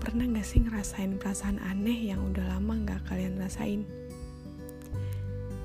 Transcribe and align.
pernah 0.00 0.24
gak 0.32 0.48
sih 0.48 0.64
ngerasain 0.64 1.20
perasaan 1.20 1.60
aneh 1.68 2.08
yang 2.08 2.24
udah 2.24 2.56
lama 2.56 2.72
gak 2.88 3.04
kalian 3.04 3.36
rasain? 3.36 3.84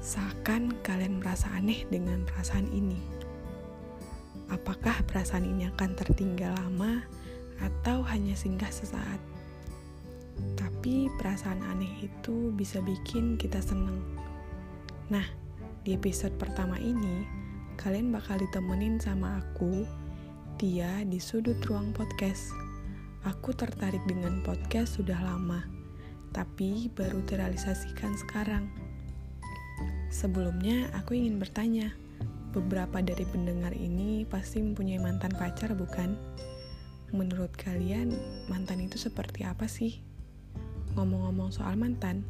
Seakan 0.04 0.75
kalian 0.83 1.23
merasa 1.23 1.47
aneh 1.55 1.88
dengan 1.88 2.27
perasaan 2.27 2.68
ini. 2.75 3.00
Apakah 4.52 5.07
perasaan 5.07 5.47
ini 5.47 5.71
akan 5.71 5.95
tertinggal 5.95 6.52
lama 6.59 7.00
atau 7.63 8.04
hanya 8.11 8.36
singgah 8.36 8.68
sesaat? 8.68 9.23
Tapi 10.59 11.07
perasaan 11.15 11.63
aneh 11.71 12.11
itu 12.11 12.51
bisa 12.59 12.83
bikin 12.83 13.39
kita 13.39 13.63
seneng. 13.63 14.04
Nah, 15.07 15.23
di 15.88 15.95
episode 15.95 16.35
pertama 16.35 16.75
ini, 16.75 17.23
kalian 17.79 18.11
bakal 18.11 18.35
ditemenin 18.35 18.99
sama 18.99 19.39
aku, 19.39 19.88
Tia, 20.59 21.08
di 21.08 21.23
sudut 21.23 21.63
ruang 21.63 21.95
podcast 21.95 22.66
Aku 23.26 23.49
tertarik 23.49 24.05
dengan 24.05 24.45
podcast 24.45 25.02
sudah 25.02 25.17
lama, 25.17 25.66
tapi 26.30 26.85
baru 26.94 27.26
terrealisasikan 27.26 28.13
sekarang. 28.13 28.70
Sebelumnya, 30.13 30.93
aku 30.93 31.17
ingin 31.17 31.41
bertanya, 31.41 31.98
beberapa 32.53 33.02
dari 33.02 33.26
pendengar 33.26 33.73
ini 33.73 34.21
pasti 34.30 34.62
mempunyai 34.62 35.02
mantan 35.02 35.34
pacar, 35.34 35.73
bukan? 35.73 36.13
Menurut 37.09 37.57
kalian, 37.57 38.13
mantan 38.53 38.85
itu 38.85 39.02
seperti 39.02 39.41
apa 39.49 39.65
sih? 39.65 39.98
Ngomong-ngomong 40.93 41.49
soal 41.49 41.73
mantan, 41.73 42.21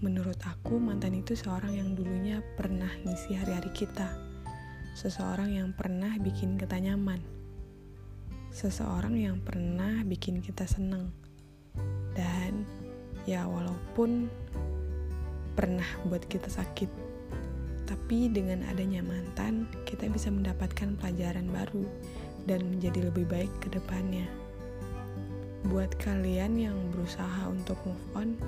menurut 0.00 0.40
aku 0.48 0.80
mantan 0.80 1.12
itu 1.12 1.36
seorang 1.36 1.76
yang 1.76 1.92
dulunya 1.92 2.40
pernah 2.56 2.88
ngisi 3.04 3.36
hari-hari 3.36 3.68
kita. 3.76 4.08
Seseorang 4.96 5.52
yang 5.52 5.76
pernah 5.76 6.16
bikin 6.16 6.56
kita 6.56 6.80
nyaman 6.80 7.35
seseorang 8.56 9.20
yang 9.20 9.36
pernah 9.44 10.00
bikin 10.08 10.40
kita 10.40 10.64
seneng 10.64 11.12
dan 12.16 12.64
ya 13.28 13.44
walaupun 13.44 14.32
pernah 15.52 15.84
buat 16.08 16.24
kita 16.24 16.48
sakit 16.48 16.88
tapi 17.84 18.32
dengan 18.32 18.64
adanya 18.72 19.04
mantan 19.04 19.68
kita 19.84 20.08
bisa 20.08 20.32
mendapatkan 20.32 20.96
pelajaran 20.96 21.52
baru 21.52 21.84
dan 22.48 22.64
menjadi 22.72 23.12
lebih 23.12 23.28
baik 23.28 23.52
ke 23.60 23.68
depannya 23.76 24.24
buat 25.68 25.92
kalian 26.00 26.56
yang 26.56 26.76
berusaha 26.96 27.52
untuk 27.52 27.76
move 27.84 28.08
on 28.16 28.40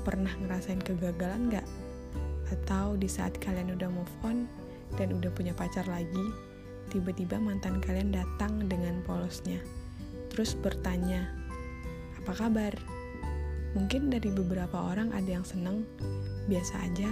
pernah 0.00 0.32
ngerasain 0.40 0.80
kegagalan 0.80 1.52
gak? 1.52 1.68
atau 2.48 2.96
di 2.96 3.04
saat 3.04 3.36
kalian 3.36 3.76
udah 3.76 3.92
move 3.92 4.16
on 4.24 4.48
dan 4.96 5.12
udah 5.12 5.28
punya 5.28 5.52
pacar 5.52 5.84
lagi 5.92 6.51
tiba-tiba 6.92 7.40
mantan 7.40 7.80
kalian 7.80 8.12
datang 8.12 8.68
dengan 8.68 9.00
polosnya, 9.08 9.58
terus 10.28 10.52
bertanya, 10.52 11.32
"Apa 12.20 12.36
kabar?" 12.36 12.76
Mungkin 13.72 14.12
dari 14.12 14.28
beberapa 14.28 14.92
orang 14.92 15.16
ada 15.16 15.40
yang 15.40 15.48
seneng, 15.48 15.88
biasa 16.44 16.84
aja, 16.84 17.08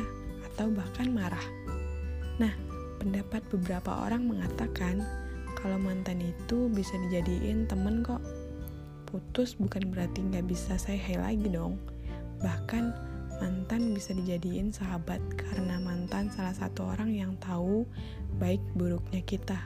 atau 0.53 0.69
bahkan 0.69 1.09
marah. 1.09 1.47
Nah, 2.37 2.53
pendapat 3.01 3.41
beberapa 3.49 4.05
orang 4.05 4.29
mengatakan 4.29 5.01
kalau 5.57 5.81
mantan 5.81 6.21
itu 6.21 6.69
bisa 6.69 6.93
dijadiin 7.09 7.65
temen 7.65 8.05
kok. 8.05 8.21
Putus 9.09 9.57
bukan 9.57 9.89
berarti 9.89 10.21
nggak 10.21 10.47
bisa 10.47 10.77
saya 10.77 11.01
lagi 11.17 11.49
dong. 11.49 11.81
Bahkan 12.45 13.10
mantan 13.81 13.97
bisa 13.97 14.13
dijadiin 14.13 14.77
sahabat 14.77 15.25
karena 15.41 15.81
mantan 15.81 16.29
salah 16.29 16.53
satu 16.53 16.85
orang 16.93 17.17
yang 17.17 17.33
tahu 17.41 17.89
baik 18.37 18.61
buruknya 18.77 19.25
kita. 19.25 19.57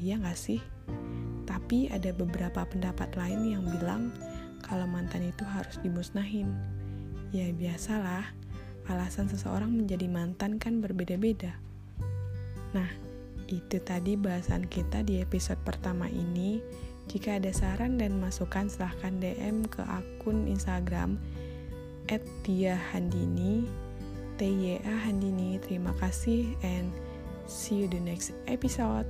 Iya 0.00 0.16
gak 0.16 0.40
sih? 0.40 0.64
Tapi 1.44 1.92
ada 1.92 2.08
beberapa 2.16 2.64
pendapat 2.64 3.12
lain 3.20 3.52
yang 3.52 3.60
bilang 3.68 4.16
kalau 4.64 4.88
mantan 4.88 5.28
itu 5.28 5.44
harus 5.44 5.76
dimusnahin. 5.84 6.48
Ya 7.36 7.52
biasalah, 7.52 8.32
alasan 8.88 9.28
seseorang 9.28 9.76
menjadi 9.76 10.08
mantan 10.08 10.56
kan 10.56 10.80
berbeda-beda. 10.80 11.52
Nah, 12.72 12.88
itu 13.44 13.76
tadi 13.84 14.16
bahasan 14.16 14.64
kita 14.72 15.04
di 15.04 15.20
episode 15.20 15.60
pertama 15.68 16.08
ini. 16.08 16.64
Jika 17.12 17.36
ada 17.36 17.52
saran 17.52 18.00
dan 18.00 18.24
masukan 18.24 18.72
silahkan 18.72 19.20
DM 19.20 19.68
ke 19.68 19.84
akun 19.84 20.48
Instagram 20.48 21.20
at 22.10 22.20
Tia 22.42 22.74
Handini 22.90 23.64
T-Y-A 24.40 24.94
Handini. 25.04 25.60
Terima 25.60 25.92
kasih 26.00 26.56
and 26.64 26.88
see 27.44 27.84
you 27.84 27.88
the 27.92 28.00
next 28.00 28.32
episode 28.48 29.04